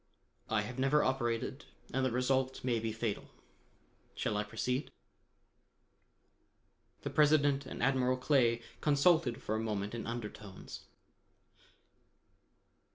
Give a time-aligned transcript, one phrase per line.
[0.49, 3.25] I have never operated and the result may be fatal.
[4.15, 4.89] Shall I proceed?"
[7.03, 10.87] The President and Admiral Clay consulted for a moment in undertones.